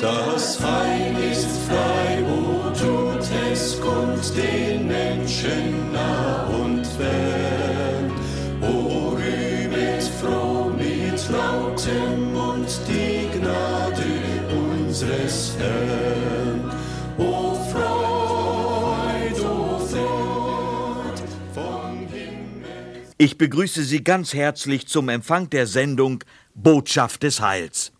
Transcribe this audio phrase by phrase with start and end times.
[0.00, 8.12] Das Heil ist frei, o tut es kund den Menschen nah und fern.
[8.60, 14.04] O rühmet froh mit lautem Mund die Gnade
[14.50, 16.72] unseres Herrn.
[17.18, 21.22] O Freud, o Freud
[21.54, 23.06] vom Himmel.
[23.18, 26.24] Ich begrüße Sie ganz herzlich zum Empfang der Sendung
[26.54, 27.92] Botschaft des Heils.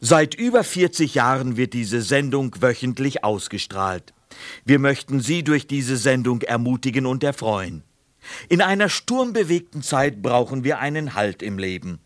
[0.00, 4.14] Seit über 40 Jahren wird diese Sendung wöchentlich ausgestrahlt.
[4.64, 7.82] Wir möchten Sie durch diese Sendung ermutigen und erfreuen.
[8.48, 11.98] In einer sturmbewegten Zeit brauchen wir einen Halt im Leben.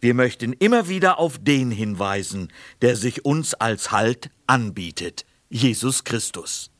[0.00, 6.70] Wir möchten immer wieder auf den hinweisen, der sich uns als Halt anbietet, Jesus Christus.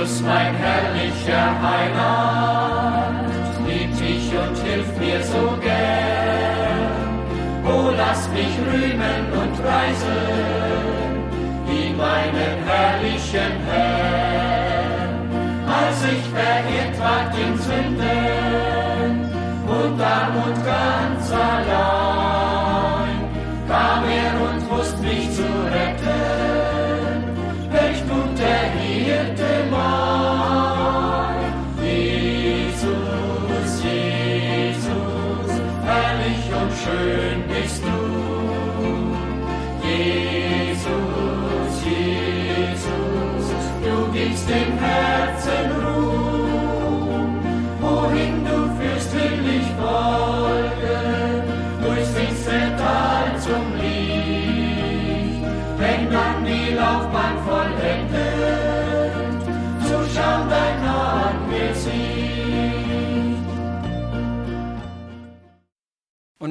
[0.00, 3.28] Jesus, mein herrlicher Heiland,
[3.66, 7.20] liebt dich und hilft mir so gern.
[7.66, 10.16] Oh, lass mich rühmen und preisen,
[11.66, 15.28] wie meinen herrlichen Herrn.
[15.68, 19.12] Als ich verirrt ward in Sünden
[19.66, 22.09] und arm und ganz allein,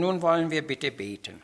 [0.10, 1.40] nun wollen wir bitte beten.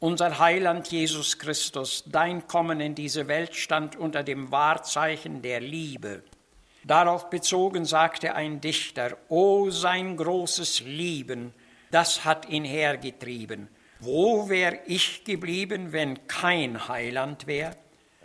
[0.00, 6.24] Unser Heiland Jesus Christus, dein Kommen in diese Welt stand unter dem Wahrzeichen der Liebe.
[6.82, 11.54] Darauf bezogen sagte ein Dichter, O sein großes Lieben,
[11.92, 13.68] das hat ihn hergetrieben.
[14.00, 17.76] Wo wär ich geblieben, wenn kein Heiland wär?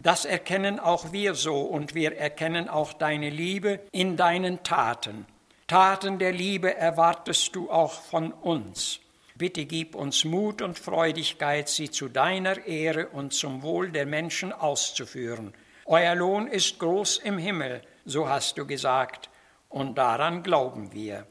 [0.02, 5.28] Das erkennen auch wir so und wir erkennen auch deine Liebe in deinen Taten.
[5.68, 9.02] Taten der Liebe erwartest du auch von uns.
[9.38, 14.52] Bitte gib uns Mut und Freudigkeit, sie zu deiner Ehre und zum Wohl der Menschen
[14.52, 15.54] auszuführen.
[15.86, 19.30] Euer Lohn ist groß im Himmel, so hast du gesagt,
[19.70, 21.28] und daran glauben wir.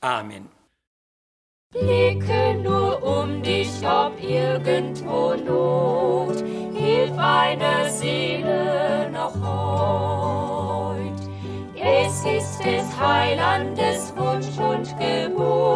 [0.00, 0.48] Amen.
[1.70, 6.44] Blicke nur um dich, ob irgendwo Not,
[6.74, 10.52] hilf einer Seele noch heut.
[11.74, 15.71] Es ist des Heilandes Wunsch und Gebot,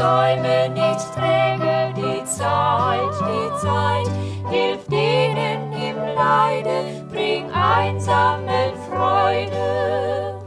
[0.00, 4.08] versäume nicht, träge die Zeit, die Zeit,
[4.50, 10.38] hilf denen im Leide, bring Einsamen Freude.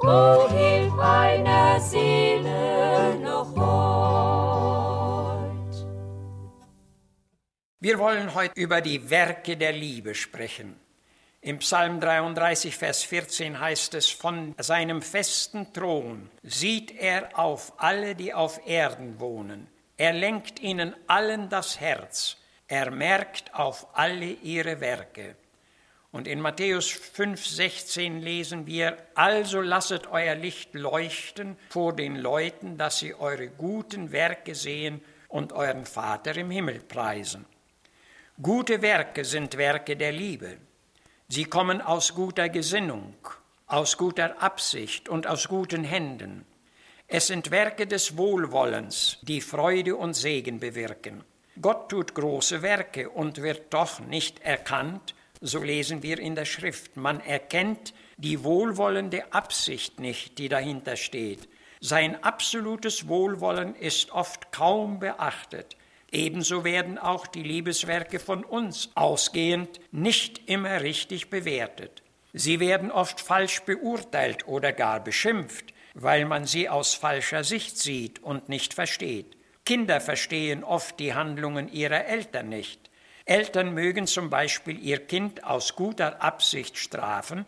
[0.00, 4.66] O hilf einer Seele noch heut.
[7.80, 10.76] Wir wollen heute über die Werke der Liebe sprechen.
[11.40, 18.16] Im Psalm 33, Vers 14 heißt es, von seinem festen Thron sieht er auf alle,
[18.16, 19.68] die auf Erden wohnen.
[19.96, 22.38] Er lenkt ihnen allen das Herz.
[22.66, 25.36] Er merkt auf alle ihre Werke.
[26.10, 32.78] Und in Matthäus 5, 16 lesen wir, also lasset euer Licht leuchten vor den Leuten,
[32.78, 37.44] dass sie eure guten Werke sehen und euren Vater im Himmel preisen.
[38.42, 40.58] Gute Werke sind Werke der Liebe.
[41.30, 43.14] Sie kommen aus guter Gesinnung,
[43.66, 46.46] aus guter Absicht und aus guten Händen.
[47.06, 51.22] Es sind Werke des Wohlwollens, die Freude und Segen bewirken.
[51.60, 56.96] Gott tut große Werke und wird doch nicht erkannt, so lesen wir in der Schrift.
[56.96, 61.46] Man erkennt die wohlwollende Absicht nicht, die dahinter steht.
[61.80, 65.76] Sein absolutes Wohlwollen ist oft kaum beachtet.
[66.10, 72.02] Ebenso werden auch die Liebeswerke von uns ausgehend nicht immer richtig bewertet.
[72.32, 78.22] Sie werden oft falsch beurteilt oder gar beschimpft, weil man sie aus falscher Sicht sieht
[78.22, 79.36] und nicht versteht.
[79.64, 82.90] Kinder verstehen oft die Handlungen ihrer Eltern nicht.
[83.26, 87.44] Eltern mögen zum Beispiel ihr Kind aus guter Absicht strafen,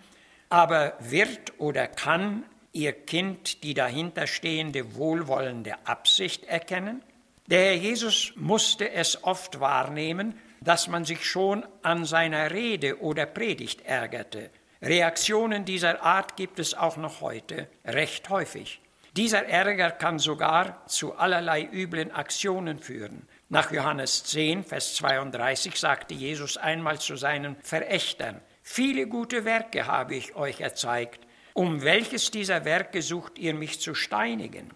[0.51, 7.03] aber wird oder kann ihr Kind die dahinterstehende wohlwollende Absicht erkennen?
[7.51, 13.27] Der Herr Jesus musste es oft wahrnehmen, dass man sich schon an seiner Rede oder
[13.27, 14.51] Predigt ärgerte.
[14.81, 18.81] Reaktionen dieser Art gibt es auch noch heute recht häufig.
[19.17, 23.27] Dieser Ärger kann sogar zu allerlei üblen Aktionen führen.
[23.49, 30.15] Nach Johannes 10, Vers 32 sagte Jesus einmal zu seinen Verächtern, Viele gute Werke habe
[30.15, 34.71] ich euch erzeigt, um welches dieser Werke sucht ihr mich zu steinigen?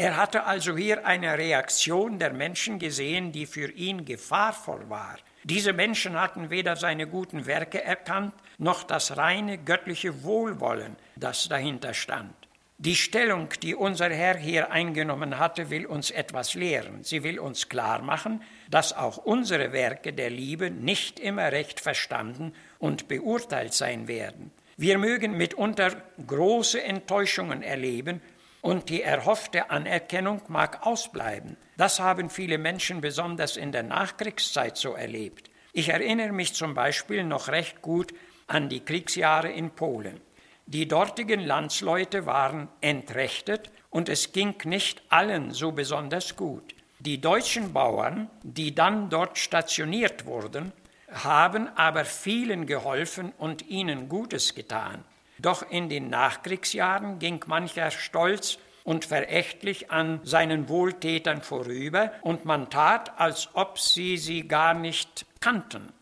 [0.00, 5.18] Er hatte also hier eine Reaktion der Menschen gesehen, die für ihn gefahrvoll war.
[5.44, 11.92] Diese Menschen hatten weder seine guten Werke erkannt, noch das reine göttliche Wohlwollen, das dahinter
[11.92, 12.32] stand.
[12.78, 17.04] Die Stellung, die unser Herr hier eingenommen hatte, will uns etwas lehren.
[17.04, 22.54] Sie will uns klar machen, dass auch unsere Werke der Liebe nicht immer recht verstanden
[22.78, 24.50] und beurteilt sein werden.
[24.78, 25.90] Wir mögen mitunter
[26.26, 28.22] große Enttäuschungen erleben
[28.62, 31.56] und die erhoffte Anerkennung mag ausbleiben.
[31.76, 35.50] Das haben viele Menschen besonders in der Nachkriegszeit so erlebt.
[35.72, 38.12] Ich erinnere mich zum Beispiel noch recht gut
[38.46, 40.20] an die Kriegsjahre in Polen.
[40.66, 46.74] Die dortigen Landsleute waren entrechtet und es ging nicht allen so besonders gut.
[46.98, 50.72] Die deutschen Bauern, die dann dort stationiert wurden,
[51.12, 55.04] haben aber vielen geholfen und ihnen Gutes getan.
[55.42, 62.70] Doch in den Nachkriegsjahren ging mancher stolz und verächtlich an seinen Wohltätern vorüber, und man
[62.70, 65.92] tat, als ob sie sie gar nicht kannten.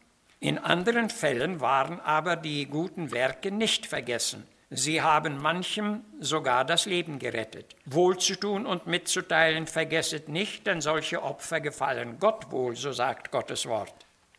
[0.41, 4.47] In anderen Fällen waren aber die guten Werke nicht vergessen.
[4.71, 7.75] Sie haben manchem sogar das Leben gerettet.
[7.87, 13.95] Wohlzutun und mitzuteilen vergesset nicht, denn solche Opfer gefallen Gott wohl, so sagt Gottes Wort.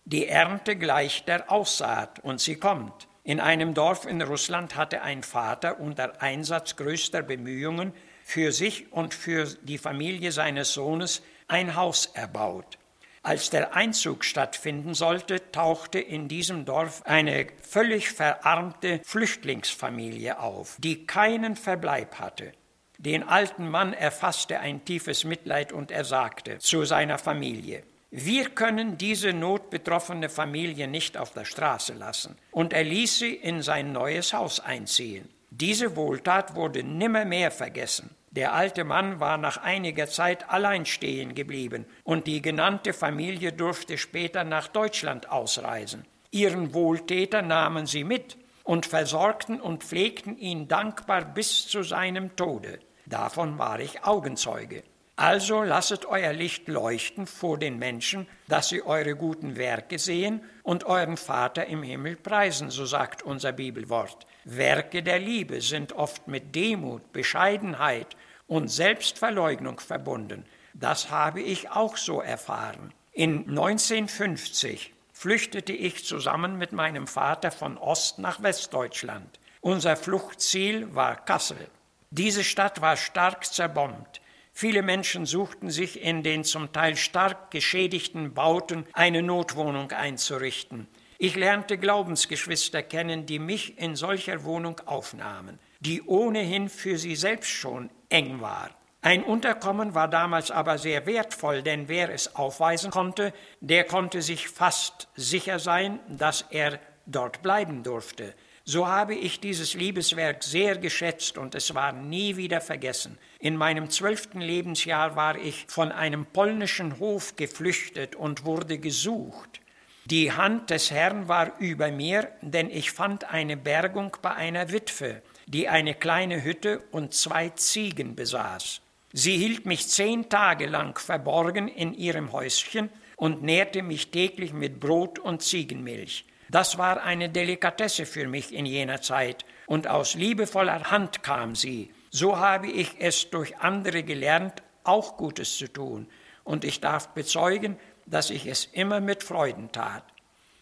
[0.05, 3.07] Die Ernte gleicht der Aussaat und sie kommt.
[3.29, 7.93] In einem Dorf in Russland hatte ein Vater unter Einsatz größter Bemühungen
[8.23, 12.79] für sich und für die Familie seines Sohnes ein Haus erbaut.
[13.21, 21.05] Als der Einzug stattfinden sollte, tauchte in diesem Dorf eine völlig verarmte Flüchtlingsfamilie auf, die
[21.05, 22.51] keinen Verbleib hatte.
[22.97, 28.97] Den alten Mann erfasste ein tiefes Mitleid und er sagte zu seiner Familie, wir können
[28.97, 32.37] diese notbetroffene Familie nicht auf der Straße lassen.
[32.51, 35.29] Und er ließ sie in sein neues Haus einziehen.
[35.51, 38.15] Diese Wohltat wurde nimmermehr vergessen.
[38.31, 43.97] Der alte Mann war nach einiger Zeit allein stehen geblieben und die genannte Familie durfte
[43.97, 46.05] später nach Deutschland ausreisen.
[46.31, 52.79] Ihren Wohltäter nahmen sie mit und versorgten und pflegten ihn dankbar bis zu seinem Tode.
[53.07, 54.83] Davon war ich Augenzeuge.
[55.19, 60.85] Also lasset euer Licht leuchten vor den Menschen, dass sie eure guten Werke sehen und
[60.85, 64.25] euren Vater im Himmel preisen, so sagt unser Bibelwort.
[64.45, 68.15] Werke der Liebe sind oft mit Demut, Bescheidenheit
[68.47, 70.45] und Selbstverleugnung verbunden.
[70.73, 72.93] Das habe ich auch so erfahren.
[73.11, 79.41] In 1950 flüchtete ich zusammen mit meinem Vater von Ost nach Westdeutschland.
[79.59, 81.67] Unser Fluchtziel war Kassel.
[82.09, 84.21] Diese Stadt war stark zerbombt.
[84.61, 90.89] Viele Menschen suchten sich in den zum Teil stark geschädigten Bauten eine Notwohnung einzurichten.
[91.17, 97.51] Ich lernte Glaubensgeschwister kennen, die mich in solcher Wohnung aufnahmen, die ohnehin für sie selbst
[97.51, 98.71] schon eng war.
[99.01, 103.31] Ein Unterkommen war damals aber sehr wertvoll, denn wer es aufweisen konnte,
[103.61, 108.35] der konnte sich fast sicher sein, dass er dort bleiben durfte.
[108.65, 113.17] So habe ich dieses Liebeswerk sehr geschätzt und es war nie wieder vergessen.
[113.41, 119.61] In meinem zwölften Lebensjahr war ich von einem polnischen Hof geflüchtet und wurde gesucht.
[120.03, 125.21] Die Hand des Herrn war über mir, denn ich fand eine Bergung bei einer Witwe,
[125.45, 128.81] die eine kleine Hütte und zwei Ziegen besaß.
[129.13, 134.81] Sie hielt mich zehn Tage lang verborgen in ihrem Häuschen und nährte mich täglich mit
[134.81, 136.25] Brot und Ziegenmilch.
[136.49, 141.91] Das war eine Delikatesse für mich in jener Zeit, und aus liebevoller Hand kam sie.
[142.09, 146.07] So habe ich es durch andere gelernt, auch Gutes zu tun,
[146.43, 150.03] und ich darf bezeugen, dass ich es immer mit Freuden tat.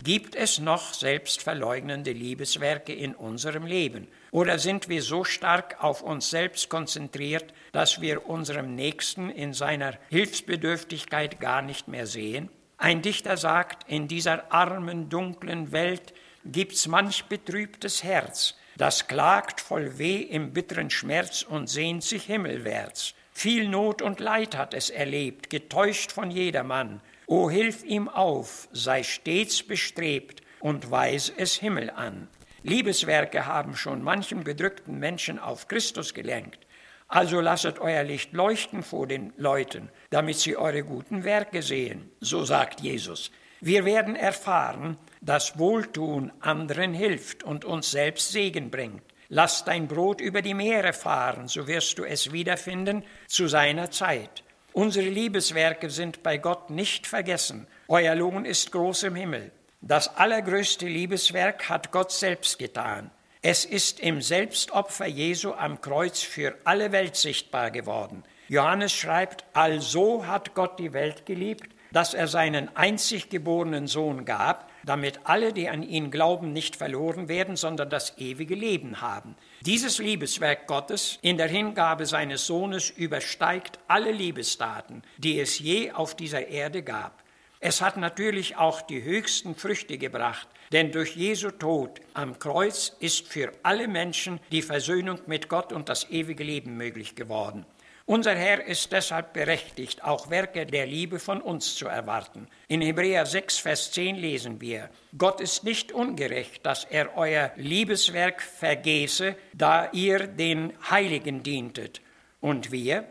[0.03, 4.07] Gibt es noch selbstverleugnende Liebeswerke in unserem Leben?
[4.31, 9.97] Oder sind wir so stark auf uns selbst konzentriert, dass wir unserem Nächsten in seiner
[10.09, 12.49] Hilfsbedürftigkeit gar nicht mehr sehen?
[12.77, 16.13] Ein Dichter sagt, in dieser armen, dunklen Welt
[16.45, 23.15] gibt's manch betrübtes Herz, das klagt voll Weh im bitteren Schmerz und sehnt sich himmelwärts.
[23.31, 29.03] Viel Not und Leid hat es erlebt, getäuscht von jedermann, O hilf ihm auf, sei
[29.03, 32.27] stets bestrebt und weis es Himmel an.
[32.63, 36.67] Liebeswerke haben schon manchem bedrückten Menschen auf Christus gelenkt.
[37.07, 42.45] Also lasset euer Licht leuchten vor den Leuten, damit sie eure guten Werke sehen, so
[42.45, 43.31] sagt Jesus.
[43.59, 49.01] Wir werden erfahren, dass Wohltun anderen hilft und uns selbst Segen bringt.
[49.29, 54.43] Lass dein Brot über die Meere fahren, so wirst du es wiederfinden zu seiner Zeit.
[54.73, 57.67] Unsere Liebeswerke sind bei Gott nicht vergessen.
[57.87, 59.51] Euer Lohn ist groß im Himmel.
[59.81, 63.11] Das allergrößte Liebeswerk hat Gott selbst getan.
[63.41, 68.23] Es ist im Selbstopfer Jesu am Kreuz für alle Welt sichtbar geworden.
[68.49, 74.69] Johannes schreibt, also hat Gott die Welt geliebt, dass er seinen einzig geborenen Sohn gab,
[74.85, 79.35] damit alle, die an ihn glauben, nicht verloren werden, sondern das ewige Leben haben.
[79.61, 86.15] Dieses Liebeswerk Gottes in der Hingabe seines Sohnes übersteigt alle Liebestaten, die es je auf
[86.15, 87.23] dieser Erde gab.
[87.59, 93.27] Es hat natürlich auch die höchsten Früchte gebracht, denn durch Jesu Tod am Kreuz ist
[93.27, 97.65] für alle Menschen die Versöhnung mit Gott und das ewige Leben möglich geworden.
[98.07, 102.47] Unser Herr ist deshalb berechtigt, auch Werke der Liebe von uns zu erwarten.
[102.69, 108.41] In Hebräer 6, Vers 10 lesen wir, Gott ist nicht ungerecht, dass er euer Liebeswerk
[108.41, 111.99] vergäße, da ihr den Heiligen dientet.
[112.39, 113.03] Und wir?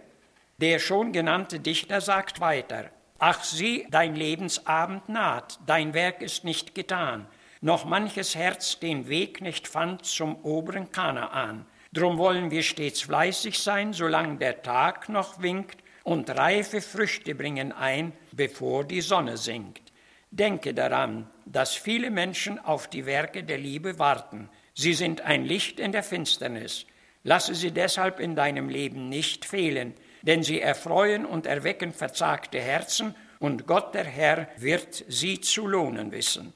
[0.62, 6.74] Der schon genannte Dichter sagt weiter, Ach sieh, dein Lebensabend naht, dein Werk ist nicht
[6.74, 7.26] getan,
[7.60, 11.66] noch manches Herz den Weg nicht fand zum oberen Kanaan.
[11.96, 17.72] Drum wollen wir stets fleißig sein, solange der Tag noch winkt, und reife Früchte bringen
[17.72, 19.94] ein, bevor die Sonne sinkt.
[20.30, 24.50] Denke daran, dass viele Menschen auf die Werke der Liebe warten.
[24.74, 26.84] Sie sind ein Licht in der Finsternis.
[27.24, 33.14] Lasse sie deshalb in deinem Leben nicht fehlen, denn sie erfreuen und erwecken verzagte Herzen,
[33.38, 36.52] und Gott der Herr wird sie zu lohnen wissen.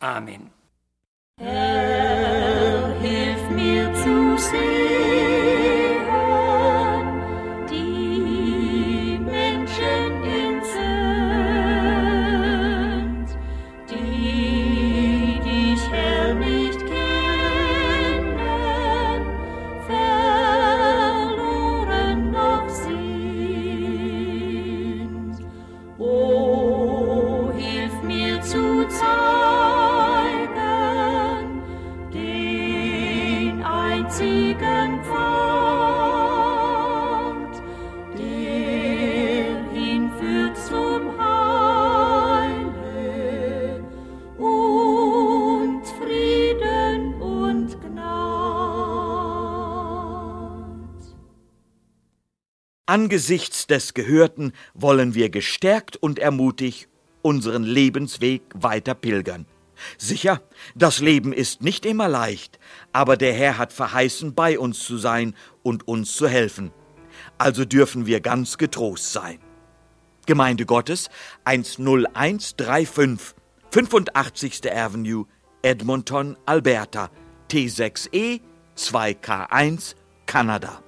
[0.00, 0.50] Amen.
[1.38, 1.73] Herr,
[52.86, 56.88] Angesichts des Gehörten wollen wir gestärkt und ermutigt
[57.22, 59.46] unseren Lebensweg weiter pilgern.
[59.96, 60.42] Sicher,
[60.74, 62.58] das Leben ist nicht immer leicht,
[62.92, 66.72] aber der Herr hat verheißen, bei uns zu sein und uns zu helfen.
[67.38, 69.38] Also dürfen wir ganz getrost sein.
[70.26, 71.08] Gemeinde Gottes
[71.44, 73.34] 10135
[73.70, 74.70] 85.
[74.70, 75.24] Avenue,
[75.62, 77.10] Edmonton, Alberta,
[77.50, 78.42] T6E
[78.76, 79.94] 2K1,
[80.26, 80.84] Kanada.